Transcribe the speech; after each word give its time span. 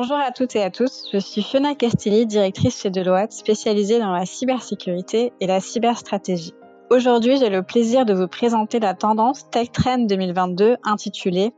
Bonjour 0.00 0.16
à 0.16 0.30
toutes 0.30 0.54
et 0.54 0.62
à 0.62 0.70
tous, 0.70 1.08
je 1.12 1.18
suis 1.18 1.42
Fiona 1.42 1.74
Castilli, 1.74 2.24
directrice 2.24 2.82
chez 2.82 2.88
Deloitte, 2.88 3.32
spécialisée 3.32 3.98
dans 3.98 4.12
la 4.12 4.26
cybersécurité 4.26 5.32
et 5.40 5.48
la 5.48 5.58
cyberstratégie. 5.58 6.54
Aujourd'hui, 6.88 7.36
j'ai 7.36 7.48
le 7.48 7.64
plaisir 7.64 8.06
de 8.06 8.14
vous 8.14 8.28
présenter 8.28 8.78
la 8.78 8.94
tendance 8.94 9.50
Tech 9.50 9.72
Trend 9.72 10.06
2022 10.06 10.76
intitulée 10.84 11.52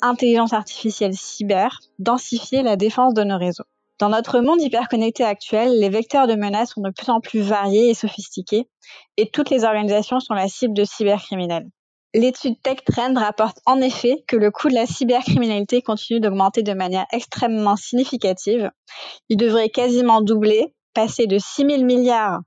Intelligence 0.00 0.52
artificielle 0.52 1.14
cyber, 1.14 1.80
densifier 1.98 2.62
la 2.62 2.76
défense 2.76 3.14
de 3.14 3.24
nos 3.24 3.36
réseaux. 3.36 3.64
Dans 3.98 4.10
notre 4.10 4.38
monde 4.38 4.62
hyperconnecté 4.62 5.24
actuel, 5.24 5.76
les 5.80 5.88
vecteurs 5.88 6.28
de 6.28 6.36
menaces 6.36 6.74
sont 6.74 6.82
de 6.82 6.90
plus 6.90 7.10
en 7.10 7.18
plus 7.18 7.40
variés 7.40 7.90
et 7.90 7.94
sophistiqués, 7.94 8.68
et 9.16 9.28
toutes 9.28 9.50
les 9.50 9.64
organisations 9.64 10.20
sont 10.20 10.34
la 10.34 10.46
cible 10.46 10.74
de 10.74 10.84
cybercriminels. 10.84 11.66
L'étude 12.14 12.60
Tech 12.62 12.84
Trend 12.84 13.14
rapporte 13.16 13.60
en 13.64 13.80
effet 13.80 14.22
que 14.28 14.36
le 14.36 14.50
coût 14.50 14.68
de 14.68 14.74
la 14.74 14.84
cybercriminalité 14.84 15.80
continue 15.80 16.20
d'augmenter 16.20 16.62
de 16.62 16.74
manière 16.74 17.06
extrêmement 17.10 17.76
significative. 17.76 18.70
Il 19.30 19.38
devrait 19.38 19.70
quasiment 19.70 20.20
doubler, 20.20 20.74
passer 20.92 21.26
de 21.26 21.38
6 21.38 21.66
000 21.66 21.84
milliards 21.84 22.40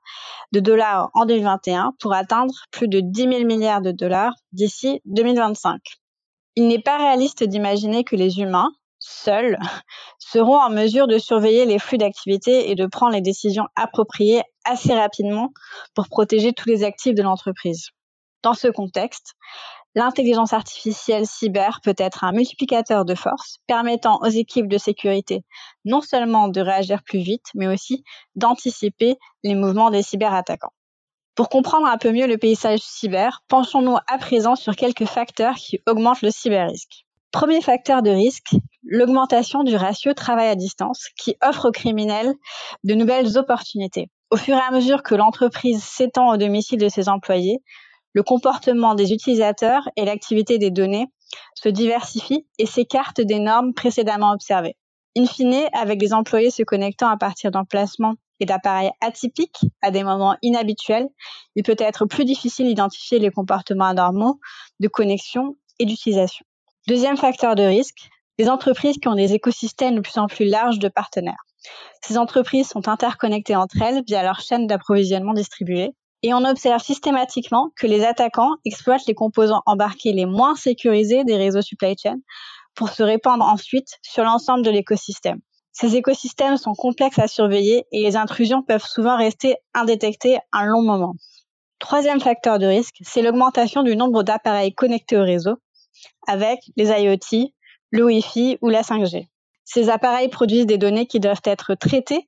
de 0.52 0.60
dollars 0.60 1.10
en 1.16 1.26
2021 1.26 1.94
pour 2.00 2.14
atteindre 2.14 2.54
plus 2.70 2.88
de 2.88 3.00
10 3.00 3.22
000 3.24 3.46
milliards 3.46 3.82
de 3.82 3.92
dollars 3.92 4.34
d'ici 4.52 5.02
2025. 5.06 5.82
Il 6.56 6.68
n'est 6.68 6.82
pas 6.82 6.98
réaliste 6.98 7.44
d'imaginer 7.44 8.04
que 8.04 8.16
les 8.16 8.38
humains, 8.38 8.70
seuls, 9.00 9.58
seront 10.20 10.60
en 10.60 10.70
mesure 10.70 11.08
de 11.08 11.18
surveiller 11.18 11.66
les 11.66 11.80
flux 11.80 11.98
d'activité 11.98 12.70
et 12.70 12.76
de 12.76 12.86
prendre 12.86 13.14
les 13.14 13.22
décisions 13.22 13.66
appropriées 13.76 14.44
assez 14.64 14.94
rapidement 14.94 15.50
pour 15.96 16.08
protéger 16.08 16.54
tous 16.54 16.70
les 16.70 16.84
actifs 16.84 17.16
de 17.16 17.24
l'entreprise. 17.24 17.90
Dans 18.46 18.54
ce 18.54 18.68
contexte, 18.68 19.34
l'intelligence 19.96 20.54
artificielle 20.54 21.26
cyber 21.26 21.80
peut 21.82 21.96
être 21.98 22.24
un 22.24 22.32
multiplicateur 22.32 23.04
de 23.04 23.16
force 23.16 23.58
permettant 23.66 24.20
aux 24.22 24.28
équipes 24.28 24.68
de 24.68 24.78
sécurité 24.78 25.44
non 25.84 26.02
seulement 26.02 26.48
de 26.48 26.62
réagir 26.62 27.02
plus 27.02 27.18
vite, 27.18 27.48
mais 27.56 27.66
aussi 27.66 28.04
d'anticiper 28.36 29.16
les 29.44 29.56
mouvements 29.56 29.90
des 29.90 30.04
cyberattaquants. 30.04 30.74
Pour 31.34 31.50
comprendre 31.50 31.88
un 31.88 31.98
peu 31.98 32.12
mieux 32.12 32.28
le 32.28 32.38
paysage 32.38 32.82
cyber, 32.82 33.42
penchons-nous 33.48 33.98
à 34.06 34.20
présent 34.20 34.56
sur 34.56 34.76
quelques 34.76 35.06
facteurs 35.06 35.56
qui 35.56 35.80
augmentent 35.88 36.22
le 36.22 36.30
cyberrisque. 36.30 37.08
Premier 37.32 37.62
facteur 37.62 38.04
de 38.04 38.12
risque, 38.12 38.54
l'augmentation 38.84 39.64
du 39.64 39.76
ratio 39.76 40.14
travail 40.14 40.50
à 40.50 40.56
distance 40.56 41.08
qui 41.18 41.36
offre 41.42 41.70
aux 41.70 41.72
criminels 41.72 42.36
de 42.84 42.94
nouvelles 42.94 43.40
opportunités. 43.40 44.12
Au 44.30 44.38
fur 44.38 44.56
et 44.56 44.62
à 44.62 44.70
mesure 44.70 45.02
que 45.02 45.16
l'entreprise 45.16 45.84
s'étend 45.84 46.32
au 46.32 46.38
domicile 46.38 46.78
de 46.78 46.90
ses 46.90 47.10
employés, 47.10 47.64
le 48.16 48.24
comportement 48.24 48.96
des 48.96 49.12
utilisateurs 49.12 49.90
et 49.98 50.06
l'activité 50.06 50.58
des 50.58 50.72
données 50.72 51.08
se 51.54 51.68
diversifient 51.68 52.48
et 52.58 52.66
s'écartent 52.66 53.20
des 53.20 53.40
normes 53.40 53.74
précédemment 53.74 54.32
observées. 54.32 54.78
In 55.18 55.26
fine, 55.26 55.68
avec 55.74 56.00
des 56.00 56.14
employés 56.14 56.50
se 56.50 56.64
connectant 56.64 57.10
à 57.10 57.18
partir 57.18 57.52
d'emplacements 57.52 58.16
et 58.40 58.46
d'appareils 58.46 58.92
atypiques 59.02 59.60
à 59.82 59.92
des 59.92 60.04
moments 60.04 60.38
inhabituels, 60.42 61.10
il 61.56 61.64
peut 61.64 61.76
être 61.78 62.06
plus 62.06 62.24
difficile 62.24 62.68
d'identifier 62.68 63.20
les 63.20 63.32
comportements 63.32 63.86
anormaux 63.86 64.40
de 64.80 64.88
connexion 64.88 65.56
et 65.80 65.86
d'utilisation. 65.86 66.46
Deuxième 66.88 67.18
facteur 67.18 67.56
de 67.56 67.64
risque, 67.64 68.10
les 68.38 68.50
entreprises 68.50 68.98
qui 68.98 69.10
ont 69.10 69.16
des 69.16 69.34
écosystèmes 69.34 69.96
de 69.96 70.02
plus 70.02 70.18
en 70.18 70.28
plus 70.28 70.46
larges 70.46 70.80
de 70.80 70.88
partenaires. 70.88 71.44
Ces 72.02 72.18
entreprises 72.18 72.70
sont 72.70 72.88
interconnectées 72.88 73.56
entre 73.58 73.82
elles 73.82 74.04
via 74.08 74.24
leur 74.24 74.40
chaîne 74.40 74.68
d'approvisionnement 74.68 75.34
distribuée 75.34 75.92
et 76.26 76.34
on 76.34 76.44
observe 76.44 76.82
systématiquement 76.82 77.70
que 77.76 77.86
les 77.86 78.04
attaquants 78.04 78.56
exploitent 78.66 79.06
les 79.06 79.14
composants 79.14 79.62
embarqués 79.68 80.12
les 80.12 80.26
moins 80.26 80.56
sécurisés 80.56 81.24
des 81.24 81.38
réseaux 81.38 81.62
supply 81.62 81.96
chain 81.96 82.18
pour 82.74 82.90
se 82.90 83.04
répandre 83.04 83.46
ensuite 83.46 84.00
sur 84.02 84.24
l'ensemble 84.24 84.66
de 84.66 84.72
l'écosystème. 84.72 85.40
Ces 85.72 85.96
écosystèmes 85.96 86.58
sont 86.58 86.74
complexes 86.74 87.20
à 87.20 87.28
surveiller 87.28 87.86
et 87.92 88.02
les 88.02 88.16
intrusions 88.16 88.64
peuvent 88.64 88.88
souvent 88.88 89.18
rester 89.18 89.58
indétectées 89.76 90.40
un 90.52 90.66
long 90.66 90.82
moment. 90.82 91.14
Troisième 91.78 92.20
facteur 92.20 92.58
de 92.58 92.66
risque, 92.66 92.96
c'est 93.02 93.22
l'augmentation 93.22 93.84
du 93.84 93.96
nombre 93.96 94.24
d'appareils 94.24 94.74
connectés 94.74 95.18
au 95.18 95.24
réseau 95.24 95.58
avec 96.28 96.60
les 96.76 96.88
IoT, 96.88 97.52
le 97.92 98.04
Wi-Fi 98.04 98.58
ou 98.64 98.70
la 98.70 98.82
5G. 98.82 99.28
Ces 99.64 99.92
appareils 99.92 100.30
produisent 100.30 100.66
des 100.66 100.80
données 100.80 101.06
qui 101.06 101.20
doivent 101.20 101.42
être 101.44 101.76
traitées 101.76 102.28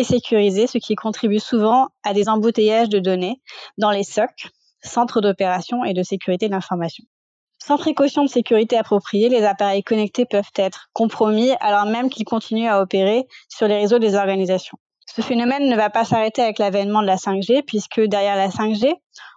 et 0.00 0.04
sécurisées, 0.04 0.66
ce 0.66 0.78
qui 0.78 0.94
contribue 0.94 1.38
souvent 1.38 1.88
à 2.04 2.14
des 2.14 2.30
embouteillages 2.30 2.88
de 2.88 2.98
données 2.98 3.42
dans 3.76 3.90
les 3.90 4.02
SOC, 4.02 4.48
centres 4.82 5.20
d'opération 5.20 5.84
et 5.84 5.92
de 5.92 6.02
sécurité 6.02 6.46
de 6.48 6.52
l'information. 6.52 7.04
Sans 7.62 7.76
précaution 7.76 8.24
de 8.24 8.30
sécurité 8.30 8.78
appropriée, 8.78 9.28
les 9.28 9.44
appareils 9.44 9.82
connectés 9.82 10.24
peuvent 10.24 10.50
être 10.56 10.88
compromis 10.94 11.50
alors 11.60 11.84
même 11.84 12.08
qu'ils 12.08 12.24
continuent 12.24 12.70
à 12.70 12.80
opérer 12.80 13.26
sur 13.50 13.68
les 13.68 13.76
réseaux 13.76 13.98
des 13.98 14.14
organisations. 14.14 14.78
Ce 15.04 15.20
phénomène 15.20 15.68
ne 15.68 15.76
va 15.76 15.90
pas 15.90 16.06
s'arrêter 16.06 16.40
avec 16.40 16.58
l'avènement 16.58 17.02
de 17.02 17.06
la 17.06 17.16
5G, 17.16 17.62
puisque 17.66 18.00
derrière 18.00 18.36
la 18.36 18.48
5G, 18.48 18.94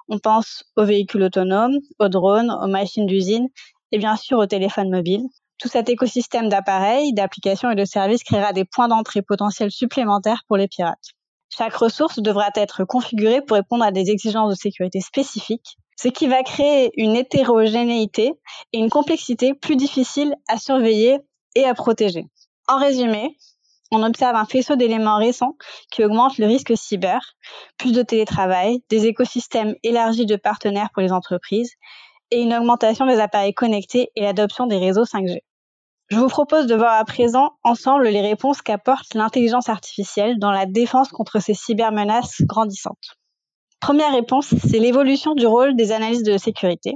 on 0.08 0.18
pense 0.18 0.64
aux 0.78 0.86
véhicules 0.86 1.24
autonomes, 1.24 1.78
aux 2.00 2.08
drones, 2.08 2.52
aux 2.52 2.68
machines 2.68 3.06
d'usine 3.06 3.50
et 3.92 3.98
bien 3.98 4.16
sûr 4.16 4.38
aux 4.38 4.46
téléphones 4.46 4.90
mobiles. 4.90 5.26
Tout 5.60 5.68
cet 5.68 5.90
écosystème 5.90 6.50
d'appareils, 6.50 7.14
d'applications 7.14 7.72
et 7.72 7.76
de 7.76 7.86
services 7.86 8.24
créera 8.24 8.54
des 8.54 8.66
points 8.66 8.88
d'entrée 8.88 9.22
potentiels 9.22 9.72
supplémentaires 9.72 10.44
pour 10.48 10.58
les 10.58 10.68
pirates. 10.68 11.14
Chaque 11.50 11.76
ressource 11.76 12.20
devra 12.20 12.50
être 12.56 12.84
configurée 12.84 13.42
pour 13.42 13.56
répondre 13.56 13.84
à 13.84 13.92
des 13.92 14.10
exigences 14.10 14.50
de 14.50 14.56
sécurité 14.56 15.00
spécifiques, 15.02 15.78
ce 15.96 16.08
qui 16.08 16.28
va 16.28 16.42
créer 16.42 16.92
une 16.98 17.16
hétérogénéité 17.16 18.34
et 18.74 18.80
une 18.80 18.90
complexité 18.90 19.54
plus 19.54 19.76
difficile 19.76 20.36
à 20.48 20.58
surveiller 20.58 21.20
et 21.56 21.66
à 21.66 21.76
protéger. 21.76 22.26
En 22.68 22.80
résumé, 22.80 23.38
on 23.92 24.02
observe 24.02 24.36
un 24.36 24.46
faisceau 24.46 24.76
d'éléments 24.76 25.18
récents 25.18 25.56
qui 25.92 26.04
augmentent 26.04 26.40
le 26.40 26.48
risque 26.48 26.76
cyber, 26.76 27.20
plus 27.78 27.92
de 27.92 28.02
télétravail, 28.02 28.84
des 28.90 29.06
écosystèmes 29.06 29.76
élargis 29.84 30.26
de 30.26 30.36
partenaires 30.36 30.90
pour 30.94 31.04
les 31.04 31.12
entreprises 31.12 31.74
et 32.34 32.42
une 32.42 32.54
augmentation 32.54 33.06
des 33.06 33.20
appareils 33.20 33.54
connectés 33.54 34.10
et 34.16 34.24
l'adoption 34.24 34.66
des 34.66 34.78
réseaux 34.78 35.04
5G. 35.04 35.42
Je 36.10 36.18
vous 36.18 36.28
propose 36.28 36.66
de 36.66 36.76
voir 36.76 37.00
à 37.00 37.06
présent 37.06 37.52
ensemble 37.64 38.08
les 38.08 38.22
réponses 38.22 38.64
qu'apporte 38.64 39.14
l'intelligence 39.14 39.70
artificielle 39.70 40.40
dans 40.40 40.52
la 40.52 40.66
défense 40.66 41.10
contre 41.10 41.40
ces 41.40 41.54
cybermenaces 41.54 42.42
grandissantes. 42.42 43.18
Première 43.80 44.14
réponse, 44.14 44.56
c'est 44.68 44.80
l'évolution 44.80 45.36
du 45.36 45.46
rôle 45.46 45.76
des 45.76 45.92
analystes 45.92 46.26
de 46.26 46.38
sécurité. 46.38 46.96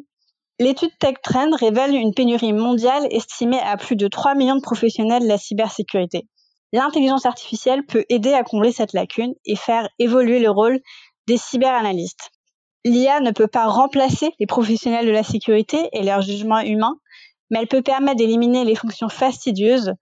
L'étude 0.59 0.97
Tech 0.99 1.15
Trend 1.21 1.51
révèle 1.55 1.93
une 1.93 2.15
pénurie 2.15 2.53
mondiale 2.53 3.07
estimée 3.11 3.59
à 3.59 3.77
plus 3.77 3.95
de 3.95 4.07
3 4.07 4.33
millions 4.33 4.55
de 4.55 4.61
professionnels 4.61 5.21
de 5.21 5.27
la 5.27 5.37
cybersécurité. 5.37 6.27
L'intelligence 6.73 7.27
artificielle 7.27 7.85
peut 7.85 8.05
aider 8.09 8.33
à 8.33 8.43
combler 8.43 8.71
cette 8.71 8.93
lacune 8.93 9.35
et 9.45 9.55
faire 9.55 9.87
évoluer 9.99 10.39
le 10.39 10.49
rôle 10.49 10.79
des 11.27 11.37
cyberanalystes 11.37 12.31
l'IA 12.89 13.19
ne 13.19 13.31
peut 13.31 13.47
pas 13.47 13.67
remplacer 13.67 14.31
les 14.39 14.45
professionnels 14.45 15.05
de 15.05 15.11
la 15.11 15.23
sécurité 15.23 15.89
et 15.93 16.03
leur 16.03 16.21
jugement 16.21 16.59
humain, 16.59 16.95
mais 17.49 17.59
elle 17.59 17.67
peut 17.67 17.81
permettre 17.81 18.17
d'éliminer 18.17 18.65
les 18.65 18.75
fonctions 18.75 19.09
fastidieuses 19.09 19.93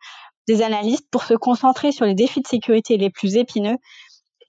des 0.48 0.62
analystes 0.62 1.10
pour 1.12 1.24
se 1.24 1.34
concentrer 1.34 1.92
sur 1.92 2.06
les 2.06 2.14
défis 2.14 2.42
de 2.42 2.48
sécurité 2.48 2.98
les 2.98 3.10
plus 3.10 3.36
épineux 3.36 3.78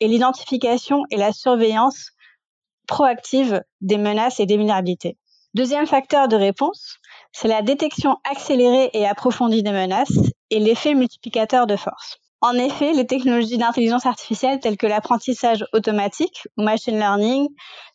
et 0.00 0.08
l'identification 0.08 1.02
et 1.10 1.16
la 1.16 1.32
surveillance 1.32 2.10
proactive 2.86 3.62
des 3.80 3.98
menaces 3.98 4.40
et 4.40 4.46
des 4.46 4.56
vulnérabilités. 4.56 5.16
Deuxième 5.54 5.86
facteur 5.86 6.28
de 6.28 6.36
réponse, 6.36 6.98
c'est 7.32 7.48
la 7.48 7.62
détection 7.62 8.16
accélérée 8.30 8.90
et 8.92 9.06
approfondie 9.06 9.62
des 9.62 9.72
menaces 9.72 10.18
et 10.50 10.60
l'effet 10.60 10.94
multiplicateur 10.94 11.66
de 11.66 11.76
force. 11.76 12.18
En 12.42 12.54
effet, 12.54 12.92
les 12.92 13.06
technologies 13.06 13.56
d'intelligence 13.56 14.04
artificielle 14.04 14.60
telles 14.60 14.76
que 14.76 14.86
l'apprentissage 14.86 15.64
automatique 15.72 16.46
ou 16.56 16.62
machine 16.62 16.98
learning, 16.98 17.48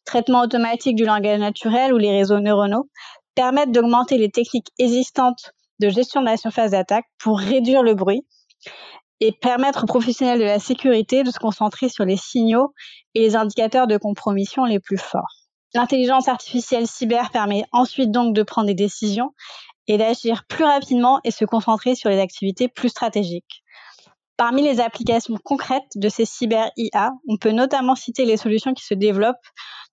traitement 0.04 0.42
automatique 0.42 0.96
du 0.96 1.06
langage 1.06 1.40
naturel 1.40 1.94
ou 1.94 1.98
les 1.98 2.12
réseaux 2.12 2.40
neuronaux 2.40 2.90
permettent 3.36 3.72
d'augmenter 3.72 4.18
les 4.18 4.32
techniques 4.32 4.70
existantes 4.80 5.54
de 5.80 5.90
gestion 5.90 6.22
de 6.22 6.26
la 6.26 6.38
surface 6.38 6.72
d'attaque 6.72 7.06
pour 7.20 7.40
réduire 7.40 7.84
le 7.84 7.94
bruit 7.94 8.26
et 9.20 9.32
permettre 9.32 9.84
aux 9.84 9.88
professionnels 9.88 10.40
de 10.40 10.44
la 10.46 10.60
sécurité 10.60 11.24
de 11.24 11.32
se 11.32 11.40
concentrer 11.40 11.90
sur 11.90 12.06
les 12.06 12.18
signaux 12.18 12.74
et 13.14 13.22
les 13.22 13.36
indicateurs 13.36 13.88
de 13.88 13.98
compromission 13.98 14.66
les 14.66 14.80
plus 14.80 14.98
forts. 14.98 15.46
L'intelligence 15.74 16.28
artificielle 16.28 16.88
cyber 16.88 17.30
permet 17.32 17.64
ensuite 17.72 18.12
donc 18.12 18.36
de 18.36 18.44
prendre 18.44 18.68
des 18.68 18.74
décisions 18.74 19.34
et 19.88 19.98
d'agir 19.98 20.44
plus 20.48 20.66
rapidement 20.66 21.20
et 21.24 21.32
se 21.32 21.46
concentrer 21.46 21.96
sur 21.96 22.10
les 22.10 22.20
activités 22.20 22.68
plus 22.68 22.90
stratégiques. 22.90 23.64
Parmi 24.42 24.64
les 24.64 24.80
applications 24.80 25.38
concrètes 25.44 25.92
de 25.96 26.10
ces 26.10 26.26
cyber-IA, 26.26 27.12
on 27.28 27.38
peut 27.38 27.52
notamment 27.52 27.94
citer 27.94 28.26
les 28.26 28.38
solutions 28.38 28.74
qui 28.74 28.84
se 28.84 28.96
développent 28.96 29.36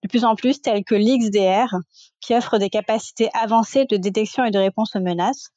de 0.02 0.08
plus 0.08 0.24
en 0.24 0.36
plus, 0.36 0.62
telles 0.62 0.84
que 0.84 0.94
l'XDR, 0.94 1.76
qui 2.22 2.34
offre 2.34 2.56
des 2.56 2.70
capacités 2.70 3.28
avancées 3.34 3.84
de 3.84 3.98
détection 3.98 4.46
et 4.46 4.50
de 4.50 4.58
réponse 4.58 4.96
aux 4.96 5.00
menaces, 5.00 5.50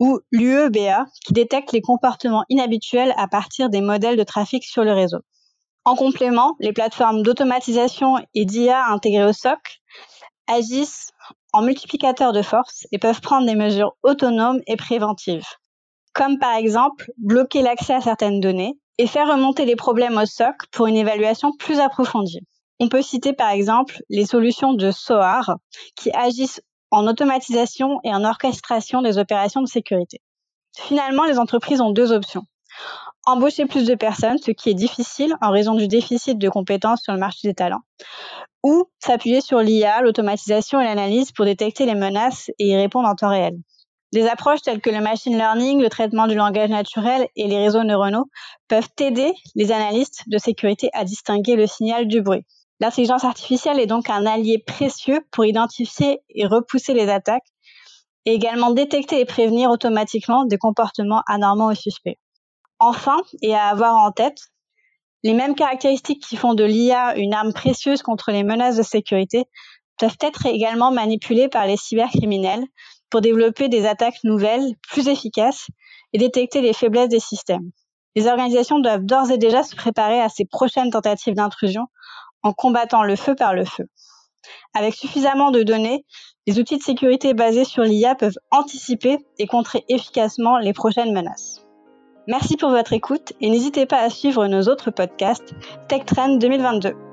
ou 0.00 0.18
l'UEBA, 0.30 1.04
qui 1.26 1.34
détecte 1.34 1.72
les 1.72 1.82
comportements 1.82 2.46
inhabituels 2.48 3.12
à 3.18 3.28
partir 3.28 3.68
des 3.68 3.82
modèles 3.82 4.16
de 4.16 4.24
trafic 4.24 4.64
sur 4.64 4.82
le 4.82 4.94
réseau. 4.94 5.18
En 5.84 5.94
complément, 5.94 6.56
les 6.58 6.72
plateformes 6.72 7.22
d'automatisation 7.22 8.16
et 8.32 8.46
d'IA 8.46 8.86
intégrées 8.86 9.26
au 9.26 9.34
SOC 9.34 9.82
agissent 10.46 11.10
en 11.52 11.60
multiplicateur 11.60 12.32
de 12.32 12.40
force 12.40 12.86
et 12.92 12.98
peuvent 12.98 13.20
prendre 13.20 13.46
des 13.46 13.56
mesures 13.56 13.92
autonomes 14.02 14.62
et 14.66 14.76
préventives. 14.76 15.44
Comme 16.12 16.38
par 16.38 16.56
exemple 16.56 17.10
bloquer 17.18 17.62
l'accès 17.62 17.94
à 17.94 18.00
certaines 18.00 18.40
données 18.40 18.78
et 18.98 19.06
faire 19.06 19.28
remonter 19.28 19.64
les 19.64 19.76
problèmes 19.76 20.16
au 20.16 20.26
SOC 20.26 20.66
pour 20.70 20.86
une 20.86 20.96
évaluation 20.96 21.52
plus 21.58 21.80
approfondie. 21.80 22.40
On 22.80 22.88
peut 22.88 23.02
citer 23.02 23.32
par 23.32 23.50
exemple 23.50 23.98
les 24.08 24.26
solutions 24.26 24.74
de 24.74 24.90
SOAR 24.90 25.56
qui 25.96 26.10
agissent 26.12 26.60
en 26.90 27.06
automatisation 27.06 28.00
et 28.04 28.14
en 28.14 28.24
orchestration 28.24 29.02
des 29.02 29.18
opérations 29.18 29.62
de 29.62 29.68
sécurité. 29.68 30.20
Finalement, 30.76 31.24
les 31.24 31.38
entreprises 31.38 31.80
ont 31.80 31.90
deux 31.90 32.12
options. 32.12 32.42
Embaucher 33.24 33.66
plus 33.66 33.86
de 33.86 33.94
personnes, 33.94 34.38
ce 34.38 34.50
qui 34.50 34.70
est 34.70 34.74
difficile 34.74 35.36
en 35.40 35.50
raison 35.50 35.74
du 35.74 35.86
déficit 35.86 36.38
de 36.38 36.48
compétences 36.48 37.02
sur 37.02 37.12
le 37.12 37.18
marché 37.18 37.46
des 37.48 37.54
talents, 37.54 37.82
ou 38.62 38.84
s'appuyer 38.98 39.40
sur 39.40 39.60
l'IA, 39.60 40.02
l'automatisation 40.02 40.80
et 40.80 40.84
l'analyse 40.84 41.32
pour 41.32 41.44
détecter 41.44 41.86
les 41.86 41.94
menaces 41.94 42.50
et 42.58 42.68
y 42.68 42.76
répondre 42.76 43.08
en 43.08 43.14
temps 43.14 43.30
réel. 43.30 43.54
Des 44.12 44.26
approches 44.26 44.60
telles 44.60 44.82
que 44.82 44.90
le 44.90 45.00
machine 45.00 45.36
learning, 45.36 45.80
le 45.80 45.88
traitement 45.88 46.26
du 46.26 46.34
langage 46.34 46.68
naturel 46.68 47.28
et 47.34 47.46
les 47.46 47.56
réseaux 47.56 47.82
neuronaux 47.82 48.26
peuvent 48.68 48.90
aider 49.00 49.32
les 49.54 49.72
analystes 49.72 50.24
de 50.26 50.36
sécurité 50.36 50.90
à 50.92 51.04
distinguer 51.04 51.56
le 51.56 51.66
signal 51.66 52.06
du 52.06 52.20
bruit. 52.20 52.44
L'intelligence 52.78 53.24
artificielle 53.24 53.80
est 53.80 53.86
donc 53.86 54.10
un 54.10 54.26
allié 54.26 54.58
précieux 54.58 55.20
pour 55.30 55.46
identifier 55.46 56.20
et 56.28 56.46
repousser 56.46 56.92
les 56.92 57.08
attaques 57.08 57.46
et 58.26 58.34
également 58.34 58.70
détecter 58.70 59.20
et 59.20 59.24
prévenir 59.24 59.70
automatiquement 59.70 60.44
des 60.44 60.58
comportements 60.58 61.22
anormaux 61.26 61.70
ou 61.70 61.74
suspects. 61.74 62.18
Enfin, 62.80 63.16
et 63.40 63.54
à 63.54 63.68
avoir 63.68 63.96
en 63.96 64.12
tête, 64.12 64.38
les 65.22 65.32
mêmes 65.32 65.54
caractéristiques 65.54 66.22
qui 66.22 66.36
font 66.36 66.54
de 66.54 66.64
l'IA 66.64 67.16
une 67.16 67.32
arme 67.32 67.52
précieuse 67.52 68.02
contre 68.02 68.30
les 68.30 68.42
menaces 68.42 68.76
de 68.76 68.82
sécurité 68.82 69.44
peuvent 69.98 70.18
être 70.20 70.44
également 70.46 70.90
manipulées 70.90 71.48
par 71.48 71.66
les 71.66 71.76
cybercriminels 71.76 72.64
pour 73.12 73.20
développer 73.20 73.68
des 73.68 73.86
attaques 73.86 74.24
nouvelles, 74.24 74.74
plus 74.88 75.06
efficaces 75.06 75.66
et 76.14 76.18
détecter 76.18 76.62
les 76.62 76.72
faiblesses 76.72 77.10
des 77.10 77.20
systèmes. 77.20 77.70
Les 78.16 78.26
organisations 78.26 78.78
doivent 78.78 79.04
d'ores 79.04 79.30
et 79.30 79.36
déjà 79.36 79.62
se 79.62 79.76
préparer 79.76 80.18
à 80.18 80.30
ces 80.30 80.46
prochaines 80.46 80.90
tentatives 80.90 81.34
d'intrusion 81.34 81.86
en 82.42 82.54
combattant 82.54 83.02
le 83.02 83.14
feu 83.14 83.34
par 83.34 83.54
le 83.54 83.66
feu. 83.66 83.84
Avec 84.74 84.94
suffisamment 84.94 85.50
de 85.50 85.62
données, 85.62 86.06
les 86.46 86.58
outils 86.58 86.78
de 86.78 86.82
sécurité 86.82 87.34
basés 87.34 87.64
sur 87.64 87.82
l'IA 87.82 88.14
peuvent 88.14 88.38
anticiper 88.50 89.18
et 89.38 89.46
contrer 89.46 89.84
efficacement 89.90 90.56
les 90.56 90.72
prochaines 90.72 91.12
menaces. 91.12 91.62
Merci 92.26 92.56
pour 92.56 92.70
votre 92.70 92.94
écoute 92.94 93.34
et 93.42 93.50
n'hésitez 93.50 93.84
pas 93.84 94.00
à 94.00 94.08
suivre 94.08 94.46
nos 94.46 94.62
autres 94.68 94.90
podcasts 94.90 95.52
Tech 95.88 96.06
Trend 96.06 96.38
2022. 96.38 97.11